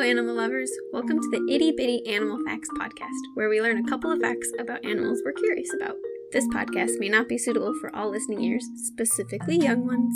Hello, 0.00 0.10
animal 0.10 0.34
lovers. 0.34 0.72
Welcome 0.94 1.20
to 1.20 1.28
the 1.30 1.54
Itty 1.54 1.72
Bitty 1.72 2.06
Animal 2.06 2.38
Facts 2.46 2.70
podcast, 2.70 3.20
where 3.34 3.50
we 3.50 3.60
learn 3.60 3.84
a 3.84 3.86
couple 3.86 4.10
of 4.10 4.18
facts 4.18 4.50
about 4.58 4.82
animals 4.82 5.20
we're 5.22 5.32
curious 5.34 5.74
about. 5.74 5.94
This 6.32 6.48
podcast 6.48 6.98
may 6.98 7.10
not 7.10 7.28
be 7.28 7.36
suitable 7.36 7.74
for 7.82 7.94
all 7.94 8.08
listening 8.08 8.40
ears, 8.40 8.66
specifically 8.76 9.58
young 9.58 9.84
ones. 9.84 10.14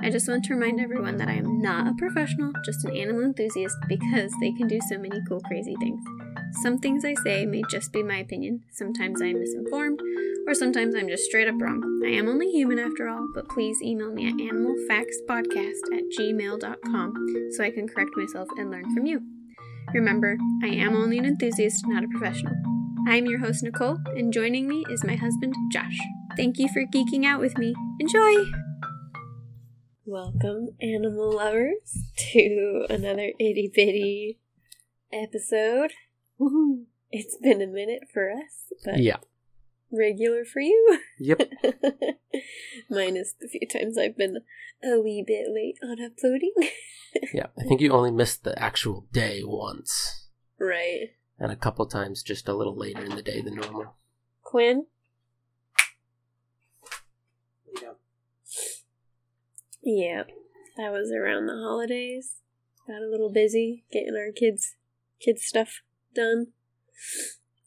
I 0.00 0.08
just 0.08 0.28
want 0.28 0.44
to 0.44 0.54
remind 0.54 0.80
everyone 0.80 1.18
that 1.18 1.28
I 1.28 1.34
am 1.34 1.60
not 1.60 1.88
a 1.88 1.94
professional, 1.98 2.52
just 2.64 2.86
an 2.86 2.96
animal 2.96 3.22
enthusiast 3.22 3.76
because 3.86 4.32
they 4.40 4.52
can 4.52 4.66
do 4.66 4.80
so 4.88 4.96
many 4.96 5.20
cool, 5.28 5.40
crazy 5.40 5.76
things. 5.78 6.00
Some 6.52 6.78
things 6.78 7.04
I 7.04 7.14
say 7.14 7.46
may 7.46 7.62
just 7.70 7.92
be 7.92 8.02
my 8.02 8.18
opinion. 8.18 8.64
Sometimes 8.72 9.22
I 9.22 9.26
am 9.26 9.40
misinformed, 9.40 10.00
or 10.46 10.54
sometimes 10.54 10.94
I'm 10.94 11.08
just 11.08 11.24
straight 11.24 11.46
up 11.46 11.60
wrong. 11.60 11.82
I 12.04 12.10
am 12.10 12.28
only 12.28 12.50
human 12.50 12.78
after 12.78 13.08
all, 13.08 13.26
but 13.34 13.48
please 13.48 13.80
email 13.82 14.10
me 14.10 14.28
at 14.28 14.34
animalfactspodcast 14.34 15.92
at 15.92 16.04
gmail.com 16.18 17.14
so 17.52 17.64
I 17.64 17.70
can 17.70 17.86
correct 17.86 18.10
myself 18.16 18.48
and 18.56 18.70
learn 18.70 18.92
from 18.94 19.06
you. 19.06 19.20
Remember, 19.94 20.36
I 20.62 20.68
am 20.68 20.96
only 20.96 21.18
an 21.18 21.24
enthusiast, 21.24 21.84
not 21.86 22.04
a 22.04 22.08
professional. 22.08 22.54
I'm 23.06 23.26
your 23.26 23.38
host, 23.38 23.62
Nicole, 23.62 23.98
and 24.16 24.32
joining 24.32 24.66
me 24.66 24.84
is 24.90 25.04
my 25.04 25.16
husband, 25.16 25.54
Josh. 25.72 25.98
Thank 26.36 26.58
you 26.58 26.68
for 26.68 26.82
geeking 26.84 27.24
out 27.24 27.40
with 27.40 27.56
me. 27.56 27.74
Enjoy! 28.00 28.34
Welcome, 30.04 30.70
animal 30.80 31.36
lovers, 31.36 32.04
to 32.32 32.86
another 32.88 33.32
itty 33.38 33.70
bitty 33.74 34.38
episode. 35.12 35.92
Woohoo! 36.40 36.84
It's 37.10 37.38
been 37.38 37.62
a 37.62 37.66
minute 37.66 38.02
for 38.12 38.30
us, 38.30 38.70
but 38.84 38.98
Yeah. 38.98 39.16
regular 39.90 40.44
for 40.44 40.60
you. 40.60 40.98
Yep. 41.18 41.40
Minus 42.90 43.32
the 43.40 43.48
few 43.48 43.66
times 43.66 43.96
I've 43.96 44.14
been 44.18 44.36
a 44.84 45.00
wee 45.00 45.24
bit 45.26 45.48
late 45.48 45.78
on 45.82 46.02
uploading. 46.04 46.52
Yeah. 47.32 47.46
I 47.58 47.62
think 47.64 47.80
you 47.80 47.92
only 47.92 48.10
missed 48.10 48.44
the 48.44 48.56
actual 48.62 49.06
day 49.10 49.40
once, 49.42 50.28
right. 50.58 51.14
and 51.38 51.50
a 51.50 51.56
couple 51.56 51.86
times 51.86 52.22
just 52.22 52.46
a 52.46 52.52
little 52.54 52.76
later 52.76 53.02
in 53.02 53.16
the 53.16 53.22
day 53.22 53.40
than 53.40 53.54
normal. 53.54 53.94
Quinn? 54.42 54.84
Yeah. 59.82 60.24
That 60.76 60.92
was 60.92 61.10
around 61.10 61.46
the 61.46 61.54
holidays. 61.54 62.34
Got 62.86 63.00
a 63.02 63.08
little 63.10 63.30
busy 63.32 63.84
getting 63.90 64.14
our 64.14 64.30
kids 64.32 64.76
kids 65.20 65.42
stuff 65.44 65.80
done. 66.18 66.48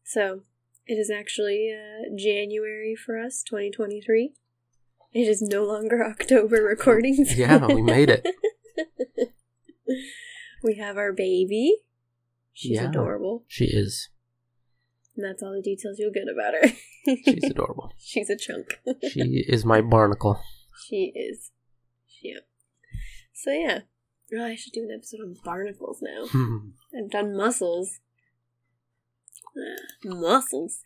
So 0.04 0.42
it 0.86 0.96
is 0.96 1.10
actually 1.10 1.74
uh, 1.74 2.16
January 2.18 2.96
for 2.96 3.18
us, 3.18 3.44
2023. 3.44 4.34
It 5.14 5.20
is 5.28 5.42
no 5.42 5.64
longer 5.64 6.04
October 6.14 6.58
recordings. 6.58 7.36
Yeah, 7.38 7.66
we 7.68 7.82
made 7.82 8.10
it. 8.10 8.26
we 10.64 10.76
have 10.76 10.98
our 10.98 11.14
baby. 11.14 11.78
She's 12.54 12.78
Yeah. 12.78 12.90
adorable. 12.90 13.46
She 13.48 13.66
is. 13.66 14.10
And 15.16 15.26
that's 15.26 15.42
all 15.44 15.54
the 15.54 15.62
details 15.62 15.98
you'll 16.00 16.12
get 16.12 16.28
about 16.32 16.54
her. 16.54 16.70
She's 17.26 17.44
adorable. 17.50 17.92
She's 18.00 18.30
a 18.30 18.38
chunk. 18.38 18.80
She 19.10 19.44
is 19.48 19.66
my 19.66 19.82
barnacle. 19.82 20.40
She 20.88 21.12
is. 21.16 21.52
Yeah. 22.22 22.40
So 23.34 23.52
yeah. 23.52 23.80
Oh, 24.34 24.46
I 24.46 24.56
should 24.56 24.72
do 24.74 24.84
an 24.84 24.92
episode 24.96 25.20
on 25.22 25.36
barnacles 25.44 26.00
now. 26.02 26.28
Hmm. 26.28 26.58
I've 26.98 27.12
done 27.12 27.36
mussels. 27.36 28.00
Mussels. 30.04 30.80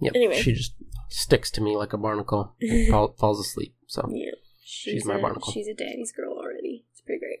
Yep. 0.00 0.12
Anyway. 0.14 0.40
She 0.40 0.52
just 0.52 0.74
sticks 1.08 1.50
to 1.52 1.60
me 1.60 1.76
like 1.76 1.92
a 1.92 1.98
barnacle. 1.98 2.54
and 2.60 2.88
fall, 2.90 3.14
falls 3.18 3.40
asleep. 3.40 3.74
So 3.86 4.08
Yeah. 4.10 4.32
She's 4.64 5.04
my 5.04 5.16
a, 5.16 5.20
barnacle. 5.20 5.52
She's 5.52 5.68
a 5.68 5.74
daddy's 5.74 6.12
girl 6.12 6.34
already. 6.34 6.84
It's 6.92 7.00
pretty 7.00 7.20
great. 7.20 7.40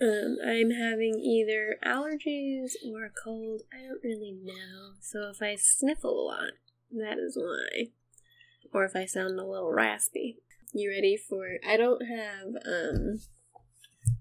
Um, 0.00 0.38
I'm 0.42 0.70
having 0.70 1.16
either 1.16 1.76
allergies 1.84 2.72
or 2.86 3.04
a 3.04 3.10
cold. 3.10 3.62
I 3.72 3.82
don't 3.82 4.02
really 4.02 4.32
know. 4.42 4.94
So 5.00 5.28
if 5.28 5.42
I 5.42 5.56
sniffle 5.56 6.18
a 6.18 6.24
lot, 6.24 6.52
that 6.92 7.18
is 7.18 7.36
why. 7.36 7.88
Or 8.72 8.84
if 8.84 8.96
I 8.96 9.04
sound 9.04 9.38
a 9.38 9.44
little 9.44 9.70
raspy. 9.70 10.38
You 10.72 10.90
ready 10.90 11.16
for 11.16 11.58
I 11.68 11.76
don't 11.76 12.02
have 12.06 12.46
um 12.64 13.18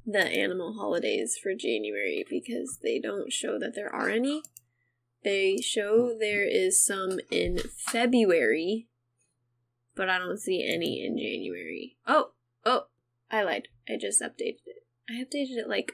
the 0.05 0.25
animal 0.25 0.73
holidays 0.73 1.37
for 1.41 1.53
January 1.53 2.25
because 2.29 2.79
they 2.81 2.99
don't 2.99 3.31
show 3.31 3.59
that 3.59 3.73
there 3.75 3.93
are 3.93 4.09
any. 4.09 4.41
They 5.23 5.57
show 5.57 6.15
there 6.17 6.47
is 6.47 6.83
some 6.83 7.19
in 7.29 7.59
February, 7.59 8.87
but 9.95 10.09
I 10.09 10.17
don't 10.17 10.39
see 10.39 10.65
any 10.65 11.05
in 11.05 11.17
January. 11.17 11.97
Oh, 12.07 12.31
oh, 12.65 12.83
I 13.29 13.43
lied. 13.43 13.67
I 13.87 13.97
just 13.99 14.21
updated 14.21 14.63
it. 14.65 14.85
I 15.09 15.13
updated 15.13 15.57
it 15.57 15.67
like 15.67 15.93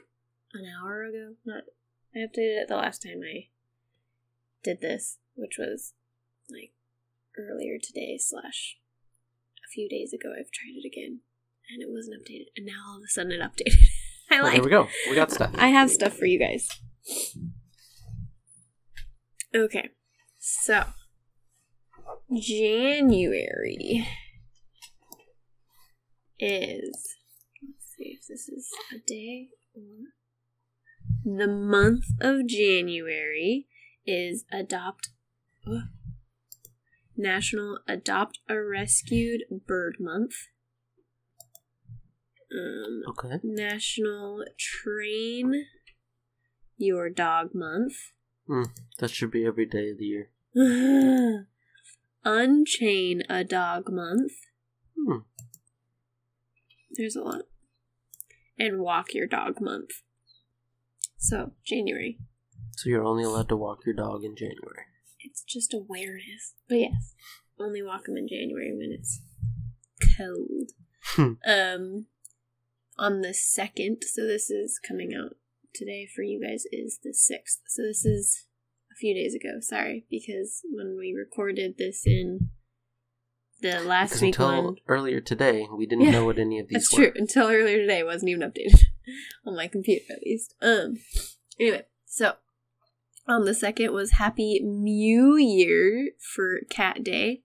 an 0.54 0.64
hour 0.64 1.04
ago. 1.04 1.34
Not, 1.44 1.64
I 2.14 2.20
updated 2.20 2.62
it 2.62 2.68
the 2.68 2.76
last 2.76 3.02
time 3.02 3.20
I 3.24 3.48
did 4.62 4.80
this, 4.80 5.18
which 5.34 5.56
was 5.58 5.94
like 6.48 6.72
earlier 7.38 7.78
today 7.82 8.18
slash 8.18 8.78
a 9.64 9.68
few 9.72 9.88
days 9.88 10.12
ago. 10.12 10.32
I've 10.32 10.50
tried 10.50 10.76
it 10.76 10.86
again, 10.86 11.20
and 11.70 11.82
it 11.82 11.90
wasn't 11.90 12.22
updated, 12.22 12.46
and 12.56 12.66
now 12.66 12.84
all 12.88 12.98
of 12.98 13.04
a 13.04 13.08
sudden 13.08 13.32
it 13.32 13.40
updated. 13.40 13.84
Well, 14.42 14.52
lied. 14.52 14.56
there 14.56 14.64
we 14.64 14.70
go. 14.70 14.88
We 15.08 15.14
got 15.14 15.30
stuff. 15.30 15.52
I 15.56 15.68
have 15.68 15.90
stuff 15.90 16.14
for 16.14 16.26
you 16.26 16.38
guys. 16.38 16.68
Okay, 19.54 19.90
so 20.38 20.84
January 22.34 24.06
is. 26.38 27.16
Let's 27.62 27.94
see 27.96 28.18
if 28.20 28.26
this 28.28 28.48
is 28.48 28.70
a 28.92 28.98
day 29.06 29.48
or. 29.74 29.82
The 31.24 31.48
month 31.48 32.04
of 32.20 32.46
January 32.46 33.66
is 34.06 34.44
Adopt. 34.52 35.10
ugh, 35.66 35.88
National 37.16 37.80
Adopt 37.88 38.38
a 38.48 38.62
Rescued 38.62 39.42
Bird 39.66 39.96
Month. 39.98 40.34
Um, 42.52 43.02
Okay. 43.10 43.40
National 43.42 44.44
Train 44.58 45.66
Your 46.76 47.10
Dog 47.10 47.50
Month. 47.54 47.94
That 48.98 49.10
should 49.10 49.30
be 49.30 49.44
every 49.44 49.66
day 49.66 49.90
of 49.90 49.98
the 49.98 50.04
year. 50.04 50.30
Unchain 52.24 53.22
a 53.28 53.44
Dog 53.44 53.90
Month. 53.90 54.32
Hmm. 54.96 55.18
There's 56.92 57.16
a 57.16 57.22
lot. 57.22 57.42
And 58.58 58.80
Walk 58.80 59.12
Your 59.12 59.26
Dog 59.26 59.60
Month. 59.60 59.90
So, 61.18 61.52
January. 61.64 62.18
So 62.76 62.88
you're 62.90 63.04
only 63.04 63.24
allowed 63.24 63.48
to 63.48 63.56
walk 63.56 63.80
your 63.86 63.94
dog 63.94 64.22
in 64.22 64.36
January. 64.36 64.84
It's 65.20 65.42
just 65.42 65.72
awareness. 65.74 66.54
But 66.68 66.76
yes, 66.76 67.14
only 67.58 67.82
walk 67.82 68.04
them 68.04 68.16
in 68.16 68.28
January 68.28 68.72
when 68.76 68.92
it's 68.92 69.20
cold. 70.16 70.70
Hmm. 71.14 71.32
um, 71.48 72.06
on 72.98 73.20
the 73.20 73.34
second, 73.34 74.02
so 74.04 74.26
this 74.26 74.50
is 74.50 74.78
coming 74.86 75.12
out 75.14 75.36
today 75.74 76.06
for 76.14 76.22
you 76.22 76.40
guys, 76.42 76.64
is 76.72 76.98
the 77.02 77.12
sixth. 77.12 77.60
So 77.68 77.82
this 77.82 78.04
is 78.04 78.46
a 78.92 78.96
few 78.96 79.14
days 79.14 79.34
ago. 79.34 79.60
Sorry, 79.60 80.06
because 80.10 80.62
when 80.72 80.96
we 80.98 81.12
recorded 81.16 81.76
this 81.78 82.06
in 82.06 82.50
the 83.60 83.80
last 83.80 84.10
Because 84.10 84.22
week 84.22 84.34
until 84.38 84.64
one, 84.64 84.76
earlier 84.86 85.20
today, 85.20 85.66
we 85.74 85.86
didn't 85.86 86.04
Yeah, 86.06 86.10
know 86.12 86.24
what 86.24 86.38
any 86.38 86.58
of 86.58 86.68
these 86.68 86.88
that's 86.88 86.92
were. 86.98 87.10
true. 87.10 87.12
Until 87.16 87.48
earlier 87.48 87.78
today, 87.78 88.00
it 88.00 88.06
wasn't 88.06 88.30
even 88.30 88.42
updated 88.50 88.84
on 89.46 89.56
my 89.56 89.68
computer, 89.68 90.04
at 90.10 90.22
least. 90.22 90.54
Um. 90.62 90.96
Anyway, 91.58 91.84
so 92.04 92.34
on 93.26 93.44
the 93.44 93.54
second 93.54 93.92
was 93.92 94.12
Happy 94.12 94.60
New 94.62 95.36
Year 95.36 96.10
for 96.34 96.60
Cat 96.70 97.02
Day, 97.02 97.42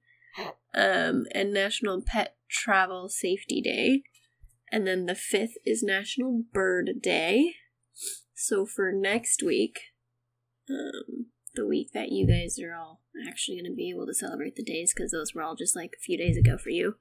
um, 0.73 1.25
and 1.34 1.53
National 1.53 2.01
Pet 2.01 2.35
Travel 2.50 3.07
Safety 3.09 3.61
Day, 3.61 4.03
and 4.72 4.88
then 4.88 5.06
the 5.06 5.16
fifth 5.16 5.56
is 5.66 5.84
National 5.84 6.44
Bird 6.54 6.90
Day. 7.02 7.56
So 8.34 8.66
for 8.66 8.91
next 8.91 9.44
week, 9.44 9.79
um, 10.70 11.28
the 11.56 11.68
week 11.68 11.90
that 11.94 12.12
you 12.12 12.26
guys 12.26 12.58
are 12.59 12.76
all 12.76 13.02
actually 13.28 13.58
going 13.58 13.72
to 13.72 13.76
be 13.76 13.90
able 13.90 14.06
to 14.08 14.14
celebrate 14.14 14.56
the 14.56 14.64
days 14.64 14.94
because 14.96 15.12
those 15.12 15.34
were 15.34 15.44
all 15.44 15.56
just 15.56 15.76
like 15.76 15.91
a 15.97 16.02
few 16.02 16.18
days 16.18 16.38
ago 16.38 16.58
for 16.58 16.70
you. 16.70 16.96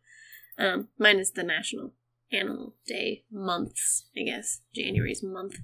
Um, 0.58 0.88
minus 0.99 1.31
the 1.31 1.44
National 1.44 1.94
Animal 2.32 2.75
Day 2.87 3.25
months, 3.31 4.06
I 4.16 4.25
guess. 4.25 4.61
January's 4.75 5.23
month. 5.23 5.56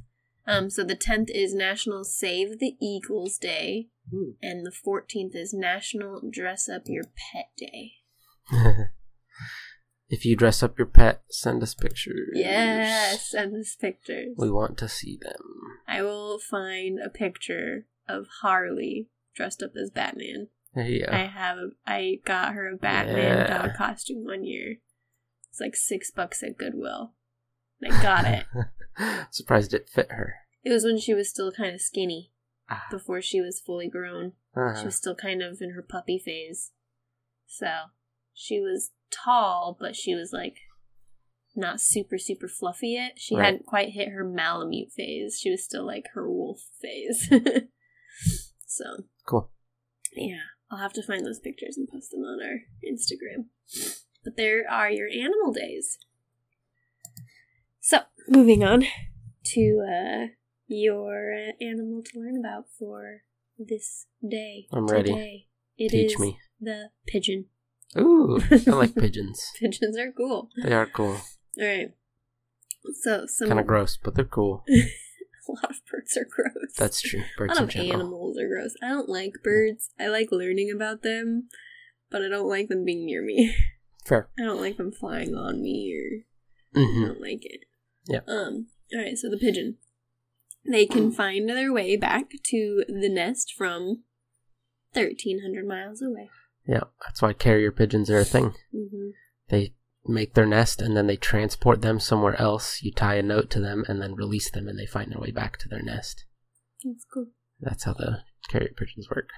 Um, 0.47 0.71
so 0.71 0.85
the 0.85 0.97
10th 0.97 1.29
is 1.31 1.55
National 1.55 2.05
Save 2.05 2.61
the 2.61 2.77
Eagles 2.81 3.37
Day, 3.37 3.89
and 4.41 4.65
the 4.65 4.71
14th 4.71 5.35
is 5.35 5.53
National 5.53 6.23
Dress 6.31 6.69
Up 6.69 6.83
Your 6.87 7.05
Pet 7.05 7.51
Day. 7.57 7.95
if 10.09 10.25
you 10.25 10.37
dress 10.37 10.63
up 10.63 10.79
your 10.79 10.87
pet, 10.87 11.23
send 11.31 11.63
us 11.63 11.75
pictures. 11.75 12.31
Yes, 12.35 13.31
send 13.31 13.57
us 13.57 13.75
pictures. 13.75 14.35
We 14.37 14.51
want 14.51 14.79
to 14.79 14.89
see 14.89 15.19
them. 15.21 15.41
I 15.89 16.03
will 16.03 16.39
find 16.39 16.99
a 17.05 17.09
picture 17.11 17.87
of 18.09 18.27
Harley 18.43 19.09
dressed 19.35 19.63
up 19.63 19.73
as 19.81 19.91
Batman. 19.91 20.49
Yeah. 20.75 21.15
I 21.15 21.27
have, 21.27 21.59
I 21.87 22.21
got 22.25 22.53
her 22.55 22.69
a 22.73 22.77
Batman 22.77 23.17
Yeah. 23.17 23.47
dog 23.67 23.75
costume 23.77 24.25
one 24.25 24.45
year. 24.45 24.77
It's 25.51 25.61
like 25.61 25.75
six 25.77 26.11
bucks 26.11 26.43
at 26.43 26.59
Goodwill. 26.59 27.13
And 27.81 27.93
I 27.95 28.03
got 28.03 28.25
it. 28.27 29.27
Surprised 29.31 29.73
it 29.75 29.89
fit 29.89 30.11
her. 30.13 30.35
It 30.63 30.71
was 30.71 30.85
when 30.85 30.99
she 30.99 31.15
was 31.15 31.29
still 31.31 31.51
kind 31.53 31.75
of 31.75 31.81
skinny 31.81 32.33
Ah. 32.69 32.85
before 32.91 33.23
she 33.23 33.41
was 33.41 33.61
fully 33.61 33.89
grown. 33.89 34.33
She 34.55 34.61
Uh, 34.61 34.85
was 34.85 34.97
still 34.97 35.15
kind 35.15 35.43
of 35.43 35.59
in 35.61 35.71
her 35.71 35.83
puppy 35.83 36.19
phase. 36.19 36.73
So 37.47 37.67
she 38.39 38.61
was 38.61 38.91
tall, 39.11 39.77
but 39.81 39.97
she 39.97 40.15
was 40.15 40.31
like 40.33 40.59
not 41.57 41.81
super, 41.81 42.19
super 42.19 42.49
fluffy 42.49 42.91
yet. 42.91 43.13
She 43.17 43.35
Right. 43.35 43.47
hadn't 43.47 43.67
quite 43.67 43.91
hit 43.95 44.11
her 44.11 44.23
Malamute 44.25 44.93
phase. 44.93 45.39
She 45.41 45.51
was 45.51 45.65
still 45.65 45.87
like 45.87 46.05
her 46.15 46.31
wolf 46.31 46.61
phase. 46.83 47.29
so, 48.67 48.85
cool. 49.27 49.51
yeah, 50.15 50.41
I'll 50.71 50.79
have 50.79 50.93
to 50.93 51.03
find 51.03 51.25
those 51.25 51.41
pictures 51.41 51.79
and 51.79 51.89
post 51.89 52.11
them 52.11 52.21
on 52.21 52.41
our 52.43 52.59
Instagram. 52.87 53.47
But 54.23 54.37
there 54.37 54.65
are 54.71 54.91
your 54.91 55.09
animal 55.09 55.53
days. 55.53 55.97
So, 57.81 58.01
moving 58.29 58.63
on 58.63 58.85
to 59.45 59.85
uh, 59.89 60.27
your 60.67 61.33
uh, 61.33 61.53
animal 61.65 62.03
to 62.05 62.21
learn 62.21 62.37
about 62.39 62.65
for 62.79 63.23
this 63.59 64.07
day. 64.29 64.67
I'm 64.73 64.87
ready. 64.87 65.11
Today. 65.13 65.47
It 65.79 65.91
Teach 65.91 66.13
is 66.15 66.19
me. 66.19 66.39
the 66.61 66.91
pigeon. 67.07 67.47
Ooh, 67.97 68.41
I 68.51 68.71
like 68.71 68.95
pigeons. 68.99 69.53
Pigeons 69.59 69.97
are 69.97 70.13
cool. 70.13 70.51
They 70.63 70.73
are 70.73 70.87
cool. 70.87 71.21
All 71.61 71.67
right. 71.67 71.93
So, 73.03 73.27
some 73.27 73.49
Kind 73.49 73.61
of 73.61 73.67
gross, 73.67 73.97
but 73.97 74.15
they're 74.15 74.25
cool. 74.25 74.65
a 74.69 75.53
lot 75.53 75.71
of 75.71 75.77
birds 75.91 76.17
are 76.17 76.27
gross. 76.29 76.73
That's 76.77 77.01
true. 77.01 77.21
a 77.35 77.39
Birds 77.39 77.55
lot 77.55 77.59
in 77.59 77.65
of 77.65 77.71
general. 77.71 77.93
animals 78.01 78.39
are 78.39 78.49
gross. 78.49 78.75
I 78.83 78.89
don't 78.89 79.09
like 79.09 79.35
birds. 79.43 79.91
I 79.99 80.09
like 80.09 80.29
learning 80.31 80.71
about 80.75 81.03
them, 81.03 81.49
but 82.11 82.23
I 82.23 82.29
don't 82.29 82.49
like 82.49 82.69
them 82.69 82.85
being 82.85 83.07
near 83.07 83.23
me. 83.25 83.55
Fair. 84.05 84.29
I 84.39 84.43
don't 84.45 84.61
like 84.61 84.77
them 84.77 84.93
flying 84.93 85.35
on 85.35 85.63
me 85.63 85.93
or 85.95 86.81
I 86.81 86.85
hmm 86.85 87.05
don't 87.07 87.21
like 87.21 87.45
it. 87.45 87.65
Yeah. 88.07 88.21
Um. 88.29 88.69
All 88.95 89.01
right. 89.01 89.17
So 89.19 89.29
the 89.29 89.37
pigeon, 89.39 89.79
they 90.65 90.87
can 90.87 91.11
find 91.11 91.49
their 91.49 91.73
way 91.73 91.97
back 91.97 92.31
to 92.51 92.85
the 92.87 93.09
nest 93.09 93.53
from 93.57 94.05
thirteen 94.95 95.41
hundred 95.43 95.67
miles 95.67 96.01
away. 96.03 96.31
Yeah, 96.69 96.85
that's 97.05 97.23
why 97.23 97.33
carrier 97.33 97.71
pigeons 97.71 98.11
are 98.11 98.19
a 98.19 98.25
thing. 98.25 98.55
Mm-hmm. 98.75 99.11
They 99.49 99.75
make 100.05 100.35
their 100.35 100.47
nest 100.47 100.81
and 100.83 100.97
then 100.97 101.07
they 101.07 101.17
transport 101.17 101.83
them 101.83 102.01
somewhere 102.01 102.41
else. 102.41 102.83
You 102.83 102.93
tie 102.93 103.17
a 103.17 103.23
note 103.23 103.51
to 103.51 103.61
them 103.61 103.85
and 103.89 104.01
then 104.03 104.15
release 104.15 104.51
them, 104.51 104.69
and 104.69 104.79
they 104.79 104.87
find 104.87 105.11
their 105.13 105.21
way 105.21 105.31
back 105.31 105.59
to 105.59 105.69
their 105.69 105.83
nest. 105.83 106.25
That's 106.85 107.05
cool. 107.13 107.27
That's 107.61 107.85
how 107.85 107.95
the 107.95 108.19
carrier 108.49 108.73
pigeons 108.77 109.09
work. 109.11 109.29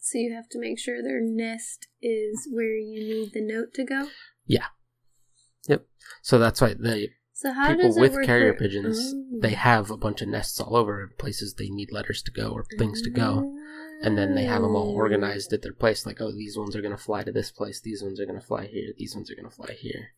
So 0.00 0.18
you 0.18 0.32
have 0.34 0.48
to 0.50 0.58
make 0.58 0.78
sure 0.78 1.02
their 1.02 1.20
nest 1.20 1.86
is 2.00 2.48
where 2.50 2.76
you 2.76 3.00
need 3.02 3.32
the 3.34 3.42
note 3.42 3.74
to 3.74 3.84
go. 3.84 4.08
Yeah. 4.46 4.66
Yep. 5.68 5.86
So 6.22 6.38
that's 6.38 6.60
why 6.60 6.74
the 6.74 7.08
So 7.32 7.52
how 7.52 7.68
people 7.68 7.88
does 7.88 7.96
it 7.96 8.00
with 8.00 8.24
carrier 8.24 8.54
for- 8.54 8.60
pigeons 8.60 9.12
Oh. 9.14 9.38
they 9.42 9.52
have 9.54 9.90
a 9.90 9.96
bunch 9.96 10.22
of 10.22 10.28
nests 10.28 10.58
all 10.60 10.74
over 10.76 11.12
places 11.18 11.54
they 11.54 11.68
need 11.68 11.92
letters 11.92 12.22
to 12.22 12.30
go 12.32 12.50
or 12.50 12.64
things 12.78 13.02
to 13.02 13.10
go. 13.10 13.54
And 14.02 14.16
then 14.16 14.34
they 14.34 14.44
have 14.44 14.62
them 14.62 14.74
all 14.74 14.94
organized 14.94 15.52
at 15.52 15.62
their 15.62 15.72
place. 15.72 16.06
Like, 16.06 16.20
oh, 16.20 16.32
these 16.32 16.56
ones 16.56 16.74
are 16.76 16.82
gonna 16.82 16.96
fly 16.96 17.22
to 17.22 17.32
this 17.32 17.50
place. 17.50 17.80
These 17.80 18.02
ones 18.02 18.20
are 18.20 18.26
gonna 18.26 18.40
fly 18.40 18.66
here. 18.66 18.92
These 18.96 19.14
ones 19.14 19.30
are 19.30 19.34
gonna 19.34 19.50
fly 19.50 19.74
here. 19.78 20.10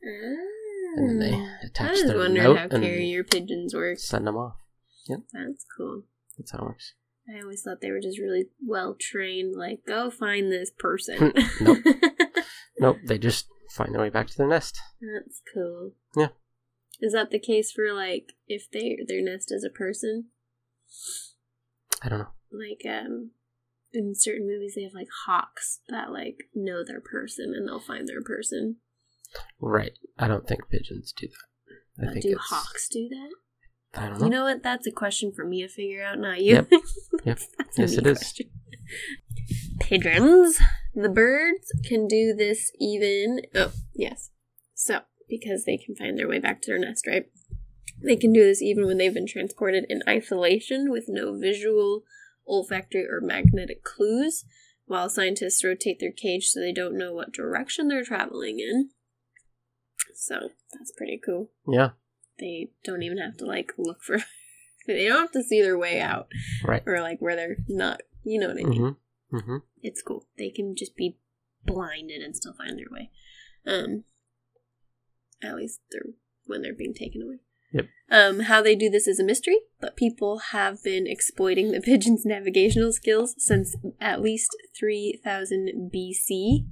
And 0.96 1.08
then 1.08 1.18
they 1.18 1.34
I 1.34 1.66
attach 1.66 1.96
their 2.02 2.18
wondering 2.18 2.44
note 2.44 2.58
how 2.58 2.68
and 2.70 2.84
carrier 2.84 3.24
pigeons 3.24 3.74
work. 3.74 3.98
send 3.98 4.26
them 4.26 4.36
off. 4.36 4.56
Yep 5.08 5.20
that's 5.32 5.64
cool. 5.76 6.02
That's 6.38 6.52
how 6.52 6.58
it 6.58 6.64
works. 6.64 6.94
I 7.28 7.40
always 7.40 7.62
thought 7.62 7.80
they 7.80 7.90
were 7.90 8.00
just 8.00 8.18
really 8.18 8.46
well 8.66 8.96
trained, 8.98 9.54
like, 9.56 9.86
go 9.86 10.10
find 10.10 10.50
this 10.50 10.70
person. 10.76 11.32
Nope. 11.60 11.78
Nope, 12.80 12.98
they 13.04 13.16
just 13.16 13.46
find 13.70 13.94
their 13.94 14.00
way 14.00 14.08
back 14.08 14.26
to 14.26 14.36
their 14.36 14.48
nest. 14.48 14.80
That's 15.00 15.40
cool. 15.54 15.92
Yeah. 16.16 16.28
Is 17.00 17.12
that 17.12 17.30
the 17.30 17.38
case 17.38 17.70
for 17.70 17.92
like 17.92 18.32
if 18.48 18.68
they 18.70 18.98
their 19.06 19.22
nest 19.22 19.52
is 19.52 19.64
a 19.64 19.70
person? 19.70 20.26
I 22.02 22.08
don't 22.08 22.18
know. 22.18 22.32
Like 22.50 22.82
um 22.88 23.30
in 23.94 24.14
certain 24.14 24.46
movies 24.46 24.74
they 24.76 24.82
have 24.82 24.94
like 24.94 25.08
hawks 25.26 25.80
that 25.88 26.10
like 26.12 26.36
know 26.54 26.82
their 26.84 27.00
person 27.00 27.52
and 27.56 27.66
they'll 27.68 27.80
find 27.80 28.08
their 28.08 28.22
person. 28.22 28.76
Right. 29.60 29.92
I 30.18 30.28
don't 30.28 30.46
think 30.46 30.68
pigeons 30.70 31.12
do 31.16 31.28
that. 31.28 32.04
I 32.04 32.08
Uh, 32.08 32.12
think 32.12 32.22
do 32.24 32.32
it's, 32.32 32.40
hawks 32.48 32.88
do 32.88 33.08
that? 33.08 33.30
I 34.00 34.08
don't 34.08 34.18
know. 34.20 34.24
You 34.24 34.30
know 34.30 34.44
what? 34.44 34.62
That's 34.62 34.86
a 34.86 34.90
question 34.92 35.32
for 35.32 35.44
me 35.44 35.62
to 35.62 35.68
figure 35.68 36.02
out, 36.02 36.18
not 36.18 36.40
you. 36.40 36.54
Yep. 36.54 36.68
Yep. 37.24 37.38
Yes, 37.76 37.92
it 37.98 38.06
is. 38.06 38.18
question. 38.18 38.50
Pigeons. 39.80 40.58
The 40.94 41.08
birds 41.08 41.70
can 41.84 42.06
do 42.08 42.34
this 42.34 42.70
even. 42.80 43.40
Oh, 43.54 43.72
yes. 43.94 44.30
So, 44.74 45.00
because 45.28 45.64
they 45.64 45.76
can 45.76 45.94
find 45.94 46.18
their 46.18 46.28
way 46.28 46.38
back 46.38 46.62
to 46.62 46.70
their 46.70 46.78
nest, 46.78 47.06
right? 47.06 47.26
They 48.02 48.16
can 48.16 48.32
do 48.32 48.42
this 48.44 48.60
even 48.60 48.86
when 48.86 48.98
they've 48.98 49.14
been 49.14 49.26
transported 49.28 49.84
in 49.88 50.02
isolation 50.08 50.90
with 50.90 51.04
no 51.08 51.38
visual, 51.38 52.02
olfactory, 52.46 53.06
or 53.06 53.20
magnetic 53.20 53.82
clues, 53.84 54.44
while 54.86 55.08
scientists 55.08 55.62
rotate 55.64 55.98
their 56.00 56.12
cage 56.12 56.46
so 56.48 56.60
they 56.60 56.72
don't 56.72 56.96
know 56.98 57.12
what 57.12 57.32
direction 57.32 57.88
they're 57.88 58.04
traveling 58.04 58.58
in. 58.60 58.90
So, 60.14 60.50
that's 60.72 60.92
pretty 60.96 61.20
cool 61.24 61.50
Yeah. 61.66 61.90
they 62.38 62.70
don't 62.84 63.02
even 63.02 63.18
have 63.18 63.36
to 63.38 63.44
like 63.46 63.72
look 63.78 64.02
for 64.02 64.18
they 64.86 65.06
don't 65.08 65.20
have 65.20 65.32
to 65.32 65.42
see 65.42 65.60
their 65.62 65.78
way 65.78 66.00
out 66.00 66.28
Right. 66.64 66.82
or 66.86 67.00
like 67.00 67.18
where 67.20 67.36
they're 67.36 67.56
not 67.68 68.00
you 68.24 68.38
know 68.40 68.48
what 68.48 68.58
i 68.58 68.62
mean 68.64 68.94
Mm-hmm. 69.30 69.36
Mm-hmm. 69.36 69.56
it's 69.82 70.02
cool 70.02 70.26
they 70.38 70.50
can 70.50 70.74
just 70.76 70.96
be 70.96 71.18
blinded 71.64 72.22
and 72.22 72.34
still 72.36 72.54
find 72.54 72.78
their 72.78 72.86
way 72.90 73.10
um 73.66 74.04
at 75.42 75.56
least 75.56 75.80
they're 75.90 76.12
when 76.46 76.62
they're 76.62 76.74
being 76.74 76.94
taken 76.94 77.22
away 77.22 77.36
Yep. 77.72 77.86
um 78.10 78.40
how 78.40 78.60
they 78.62 78.74
do 78.74 78.90
this 78.90 79.06
is 79.08 79.18
a 79.18 79.24
mystery 79.24 79.58
but 79.80 79.96
people 79.96 80.38
have 80.50 80.82
been 80.82 81.06
exploiting 81.06 81.72
the 81.72 81.80
pigeon's 81.88 82.24
navigational 82.26 82.92
skills 82.92 83.34
since 83.38 83.74
at 84.00 84.20
least 84.20 84.50
3000 84.78 85.90
bc 85.94 86.64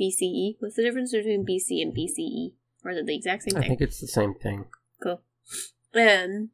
bce 0.00 0.56
what's 0.58 0.76
the 0.76 0.82
difference 0.82 1.12
between 1.12 1.44
bc 1.46 1.80
and 1.82 1.94
bce 1.96 2.52
or 2.84 2.90
is 2.90 2.98
it 2.98 3.06
the 3.06 3.14
exact 3.14 3.44
same 3.44 3.54
thing? 3.54 3.62
I 3.64 3.68
think 3.68 3.80
it's 3.80 4.00
the 4.00 4.08
same 4.08 4.34
thing. 4.34 4.64
Cool. 5.00 5.22
Um, 5.94 6.50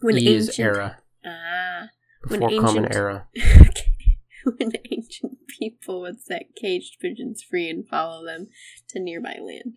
when 0.00 0.16
e 0.16 0.26
is 0.26 0.48
ancient 0.48 0.66
era. 0.66 0.98
ah, 1.26 1.88
When 2.28 2.40
Before 2.40 2.60
common 2.62 2.84
ancient- 2.84 2.94
era. 2.96 3.28
when 4.44 4.72
ancient 4.90 5.38
people 5.58 6.00
would 6.00 6.20
set 6.22 6.54
caged 6.56 6.96
pigeons 7.00 7.42
free 7.42 7.68
and 7.68 7.86
follow 7.86 8.24
them 8.24 8.46
to 8.88 8.98
nearby 9.00 9.36
land. 9.42 9.74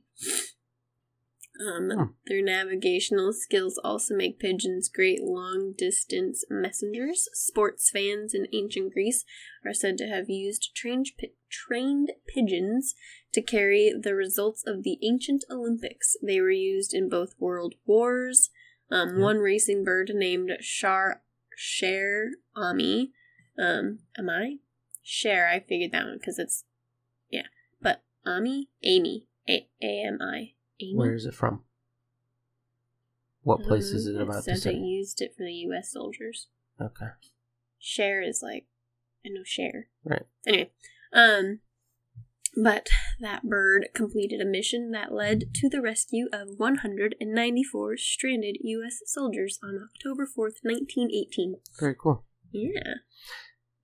Um, 1.60 1.92
Hmm. 1.92 2.04
Their 2.28 2.42
navigational 2.42 3.34
skills 3.34 3.80
also 3.84 4.16
make 4.16 4.40
pigeons 4.40 4.90
great 4.90 5.22
long 5.22 5.74
distance 5.78 6.44
messengers. 6.50 7.28
Sports 7.34 7.90
fans 7.90 8.34
in 8.34 8.48
ancient 8.54 8.94
Greece 8.94 9.26
are 9.66 9.74
said 9.74 9.98
to 10.00 10.08
have 10.08 10.30
used 10.30 10.74
trained, 10.76 11.12
pi- 11.20 11.34
trained 11.50 12.14
pigeons 12.28 12.96
to 13.34 13.42
carry 13.42 13.92
the 13.94 14.16
results 14.16 14.64
of 14.66 14.84
the 14.84 14.98
ancient 15.04 15.44
Olympics. 15.52 16.16
They 16.24 16.40
were 16.42 16.52
used 16.52 16.94
in 16.94 17.10
both 17.10 17.36
world 17.40 17.76
wars. 17.86 18.50
Um. 18.90 19.20
One 19.20 19.38
racing 19.38 19.84
bird 19.84 20.12
named 20.14 20.52
Shar 20.62 21.22
Share 21.56 22.32
Ami. 22.56 23.12
Um, 23.58 24.00
am 24.18 24.30
I? 24.30 24.58
Share, 25.04 25.48
I 25.48 25.60
figured 25.60 25.92
that 25.92 26.06
one 26.06 26.18
because 26.18 26.40
it's, 26.40 26.64
yeah. 27.30 27.48
But 27.82 28.02
Ami? 28.26 28.70
Amy. 28.84 29.28
A 29.48 29.68
M 29.82 30.20
I. 30.22 30.54
Amy? 30.82 30.96
Where 30.96 31.16
is 31.16 31.26
it 31.26 31.34
from? 31.34 31.64
What 33.44 33.64
place 33.64 33.92
is 33.92 34.08
Um, 34.08 34.16
it 34.16 34.22
about 34.22 34.44
to 34.44 34.56
says 34.56 34.66
it 34.66 34.76
used 34.76 35.22
it 35.22 35.34
for 35.36 35.44
the 35.44 35.54
U.S. 35.54 35.92
soldiers. 35.92 36.48
Okay. 36.80 37.08
Share 37.80 38.22
is 38.22 38.42
like, 38.44 38.68
I 39.26 39.30
know 39.30 39.44
share. 39.44 39.88
Right. 40.04 40.24
Anyway, 40.46 40.72
um, 41.12 41.60
but 42.56 42.90
that 43.20 43.44
bird 43.44 43.90
completed 43.94 44.42
a 44.42 44.46
mission 44.46 44.92
that 44.92 45.14
led 45.14 45.54
to 45.56 45.70
the 45.70 45.82
rescue 45.82 46.28
of 46.34 46.50
194 46.58 47.98
stranded 47.98 48.58
U.S. 48.62 49.02
soldiers 49.06 49.60
on 49.64 49.80
October 49.90 50.26
4th, 50.26 50.62
1918. 50.64 51.56
Very 51.80 51.96
cool. 51.98 52.26
Yeah. 52.52 52.96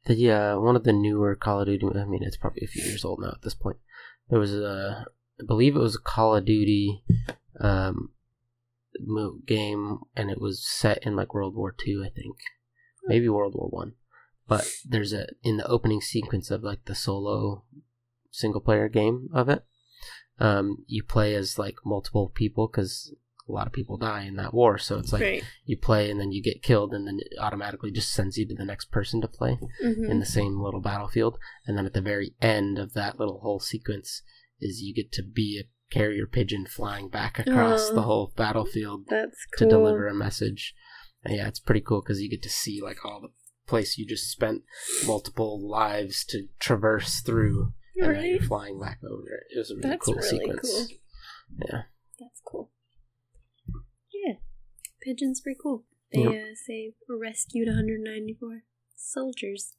The 0.06 0.32
uh, 0.32 0.60
one 0.60 0.76
of 0.76 0.84
the 0.84 0.94
newer 0.94 1.36
Call 1.36 1.62
of 1.62 1.68
Duty. 1.68 1.86
I 1.86 2.06
mean, 2.06 2.24
it's 2.24 2.38
probably 2.38 2.64
a 2.64 2.68
few 2.68 2.84
years 2.84 3.04
old 3.04 3.20
now 3.22 3.30
at 3.30 3.42
this 3.42 3.56
point. 3.56 3.78
There 4.30 4.40
was 4.40 4.54
a, 4.54 5.06
I 5.40 5.46
believe 5.46 5.76
it 5.76 5.80
was 5.80 5.96
a 5.96 6.00
Call 6.00 6.36
of 6.36 6.46
Duty, 6.46 7.04
um, 7.60 8.10
game, 9.46 10.00
and 10.16 10.30
it 10.30 10.42
was 10.42 10.66
set 10.66 11.00
in 11.04 11.16
like 11.16 11.34
World 11.34 11.56
War 11.56 11.74
Two, 11.78 12.04
I 12.06 12.10
think, 12.10 12.38
maybe 13.06 13.30
World 13.30 13.54
War 13.56 13.68
One. 13.70 13.94
But 14.48 14.68
there's 14.86 15.14
a 15.14 15.28
in 15.44 15.58
the 15.58 15.68
opening 15.68 16.02
sequence 16.02 16.50
of 16.50 16.64
like 16.64 16.86
the 16.86 16.96
solo 16.96 17.64
single 18.32 18.62
player 18.62 18.88
game 18.90 19.30
of 19.34 19.50
it. 19.50 19.66
Um, 20.40 20.86
you 20.88 21.04
play 21.04 21.36
as 21.36 21.58
like 21.58 21.76
multiple 21.86 22.32
people 22.34 22.68
because 22.68 23.14
a 23.50 23.52
lot 23.52 23.68
of 23.68 23.74
people 23.74 23.98
die 23.98 24.24
in 24.24 24.36
that 24.36 24.54
war. 24.54 24.78
So 24.78 24.98
it's 25.00 25.14
like 25.14 25.22
right. 25.22 25.44
you 25.66 25.78
play 25.78 26.12
and 26.12 26.20
then 26.20 26.32
you 26.32 26.42
get 26.42 26.64
killed, 26.64 26.94
and 26.94 27.08
then 27.08 27.20
it 27.20 27.38
automatically 27.40 27.92
just 27.92 28.12
sends 28.12 28.38
you 28.38 28.48
to 28.48 28.56
the 28.56 28.66
next 28.66 28.92
person 28.92 29.22
to 29.22 29.28
play 29.28 29.60
hmm 29.82 30.06
in 30.10 30.20
the 30.20 30.26
same 30.26 30.62
little 30.62 30.82
battlefield. 30.82 31.38
And 31.66 31.78
then 31.78 31.86
at 31.86 31.94
the 31.94 32.02
very 32.02 32.34
end 32.42 32.80
of 32.80 32.94
that 32.94 33.20
little 33.20 33.40
whole 33.40 33.60
sequence 33.60 34.22
is 34.60 34.82
you 34.82 34.94
get 34.94 35.12
to 35.14 35.24
be 35.24 35.62
a 35.64 35.68
carrier 35.94 36.26
pigeon 36.28 36.66
flying 36.66 37.10
back 37.10 37.40
across 37.40 37.90
Oh. 37.92 37.96
the 37.96 38.02
whole 38.04 38.34
battlefield 38.36 39.06
That's 39.08 39.38
to 39.58 39.66
deliver 39.66 40.08
a 40.08 40.14
message. 40.14 40.74
And 41.24 41.36
yeah, 41.36 41.48
it's 41.48 41.60
pretty 41.60 41.82
cool 41.82 42.02
because 42.02 42.22
you 42.22 42.30
get 42.30 42.44
to 42.44 42.50
see 42.50 42.82
like 42.82 43.04
all 43.06 43.22
the 43.22 43.30
place 43.68 43.98
you 43.98 44.06
just 44.06 44.30
spent 44.30 44.64
multiple 45.06 45.60
lives 45.68 46.24
to 46.26 46.48
traverse 46.60 47.22
through, 47.22 47.74
and 47.96 48.14
now 48.14 48.20
you're 48.22 48.42
flying 48.42 48.80
back 48.80 49.00
over 49.04 49.28
it. 49.28 49.44
It 49.56 49.58
was 49.60 49.72
a 49.72 49.76
really 49.76 49.90
That's 49.90 50.06
cool 50.06 50.16
really 50.16 50.30
sequence. 50.30 50.72
cool. 50.72 50.88
Yeah, 51.70 51.82
That's 52.20 52.42
cool. 52.46 52.72
Yeah. 54.14 54.34
Pigeons 55.02 55.42
pretty 55.42 55.60
cool. 55.62 55.86
They 56.14 56.22
Yep. 56.22 56.32
uh, 56.32 56.56
say 56.66 56.94
rescued 57.10 57.68
194 57.68 58.64
soldiers. 58.96 59.74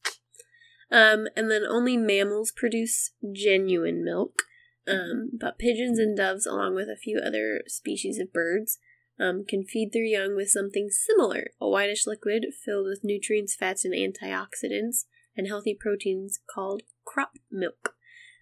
Um, 0.90 1.26
and 1.36 1.50
then 1.50 1.64
only 1.64 1.96
mammals 1.96 2.52
produce 2.54 3.12
genuine 3.32 4.02
milk. 4.04 4.42
Um, 4.88 5.30
but 5.38 5.58
pigeons 5.58 5.98
and 5.98 6.16
doves, 6.16 6.46
along 6.46 6.74
with 6.74 6.88
a 6.88 6.96
few 6.96 7.18
other 7.18 7.62
species 7.66 8.18
of 8.18 8.32
birds, 8.32 8.78
um, 9.20 9.44
can 9.46 9.64
feed 9.64 9.92
their 9.92 10.04
young 10.04 10.36
with 10.36 10.48
something 10.50 10.88
similar 10.90 11.48
a 11.60 11.68
whitish 11.68 12.06
liquid 12.06 12.46
filled 12.64 12.86
with 12.86 13.00
nutrients, 13.02 13.54
fats, 13.54 13.84
and 13.84 13.94
antioxidants, 13.94 15.04
and 15.36 15.46
healthy 15.46 15.76
proteins 15.78 16.40
called 16.52 16.82
crop 17.04 17.32
milk. 17.50 17.94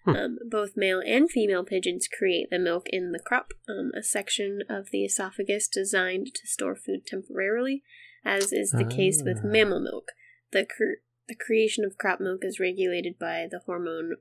Hmm. 0.05 0.15
Um, 0.15 0.37
both 0.49 0.77
male 0.77 1.01
and 1.05 1.29
female 1.29 1.63
pigeons 1.63 2.07
create 2.07 2.49
the 2.49 2.59
milk 2.59 2.87
in 2.89 3.11
the 3.11 3.19
crop, 3.19 3.51
um, 3.67 3.91
a 3.97 4.03
section 4.03 4.61
of 4.69 4.91
the 4.91 5.03
esophagus 5.03 5.67
designed 5.67 6.27
to 6.35 6.47
store 6.47 6.75
food 6.75 7.05
temporarily, 7.05 7.83
as 8.23 8.53
is 8.53 8.71
the 8.71 8.85
case 8.85 9.21
with 9.23 9.39
Ah. 9.43 9.47
mammal 9.47 9.79
milk. 9.81 10.11
The, 10.51 10.65
cr- 10.65 11.01
the 11.27 11.35
creation 11.35 11.83
of 11.83 11.97
crop 11.97 12.19
milk 12.21 12.41
is 12.43 12.59
regulated 12.59 13.19
by 13.19 13.47
the 13.49 13.59
hormone 13.65 14.15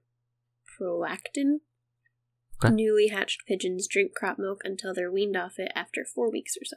prolactin. 0.78 1.61
Okay. 2.64 2.75
Newly 2.75 3.08
hatched 3.08 3.44
pigeons 3.46 3.86
drink 3.86 4.12
crop 4.14 4.38
milk 4.38 4.62
until 4.64 4.94
they're 4.94 5.12
weaned 5.12 5.36
off 5.36 5.58
it 5.58 5.70
after 5.75 6.04
four 6.04 6.30
weeks 6.30 6.56
or 6.56 6.64
so. 6.64 6.76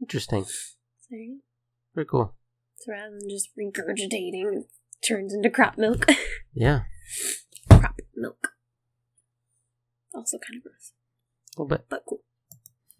interesting. 0.00 0.44
So, 0.44 0.52
there 1.10 1.20
you 1.20 1.34
go. 1.36 1.40
Very 1.94 2.06
cool. 2.06 2.34
so 2.76 2.92
rather 2.92 3.16
than 3.18 3.28
just 3.28 3.48
regurgitating, 3.58 4.52
it 4.52 4.66
turns 5.06 5.32
into 5.34 5.50
crop 5.50 5.76
milk. 5.78 6.06
Yeah, 6.58 6.82
crop 7.68 8.00
milk. 8.14 8.52
Also 10.14 10.38
kind 10.38 10.56
of 10.58 10.62
gross, 10.62 10.92
a 11.56 11.60
little 11.62 11.68
bit. 11.76 11.86
but 11.90 12.04
cool. 12.08 12.22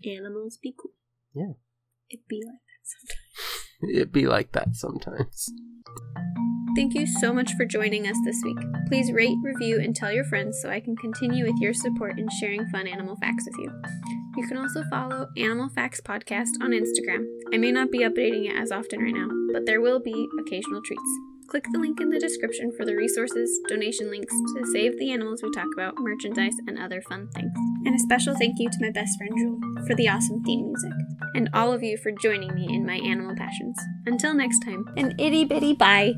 Animals 0.04 0.59
be 0.62 0.75
cool. 0.78 0.90
Yeah. 1.35 1.54
It 2.11 2.28
be 2.28 2.42
like 2.45 2.61
that 2.66 2.85
sometimes. 2.85 3.92
It'd 3.97 4.12
be 4.12 4.26
like 4.26 4.52
that 4.52 4.76
sometimes. 4.76 5.50
Thank 6.76 6.95
you 6.95 7.06
so 7.06 7.33
much 7.33 7.54
for 7.54 7.64
joining 7.64 8.06
us 8.06 8.18
this 8.26 8.38
week. 8.45 8.59
Please 8.88 9.11
rate, 9.11 9.38
review, 9.42 9.80
and 9.80 9.97
tell 9.97 10.12
your 10.12 10.25
friends 10.25 10.61
so 10.61 10.68
I 10.68 10.78
can 10.78 10.95
continue 10.95 11.47
with 11.47 11.59
your 11.59 11.73
support 11.73 12.18
in 12.18 12.28
sharing 12.38 12.66
fun 12.66 12.87
animal 12.87 13.16
facts 13.16 13.47
with 13.47 13.56
you. 13.64 13.73
You 14.37 14.47
can 14.47 14.59
also 14.59 14.83
follow 14.90 15.26
Animal 15.38 15.71
Facts 15.71 16.02
Podcast 16.02 16.50
on 16.61 16.73
Instagram. 16.73 17.25
I 17.50 17.56
may 17.56 17.73
not 17.73 17.90
be 17.90 18.00
updating 18.00 18.45
it 18.45 18.61
as 18.61 18.73
often 18.73 19.00
right 19.00 19.14
now, 19.14 19.28
but 19.54 19.64
there 19.64 19.80
will 19.80 20.00
be 20.00 20.28
occasional 20.38 20.83
treats. 20.83 21.02
Click 21.49 21.64
the 21.73 21.78
link 21.78 21.99
in 21.99 22.11
the 22.11 22.21
description 22.21 22.71
for 22.76 22.85
the 22.85 22.95
resources, 22.95 23.59
donation 23.68 24.11
links 24.11 24.35
to 24.35 24.66
save 24.66 24.99
the 24.99 25.12
animals 25.12 25.42
we 25.42 25.50
talk 25.52 25.68
about, 25.75 25.95
merchandise, 25.97 26.56
and 26.66 26.78
other 26.78 27.00
fun 27.00 27.26
things. 27.35 27.52
And 27.87 27.95
a 27.95 27.99
special 28.00 28.35
thank 28.35 28.56
you 28.59 28.68
to 28.68 28.78
my 28.83 28.90
best 28.90 29.16
friend 29.16 29.33
Jewel 29.38 29.87
for 29.87 29.95
the 29.95 30.11
awesome 30.11 30.45
theme 30.45 30.66
music, 30.66 30.92
and 31.35 31.49
all 31.54 31.73
of 31.73 31.83
you 31.83 31.97
for 31.97 32.12
joining 32.12 32.54
me 32.54 32.66
in 32.68 32.85
my 32.85 32.97
animal 32.97 33.35
passions. 33.35 33.78
Until 34.04 34.35
next 34.35 34.59
time, 34.59 34.85
an 34.99 35.14
itty 35.18 35.47
bitty 35.47 35.73
bye! 35.73 36.12